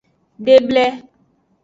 [0.47, 0.85] Deble.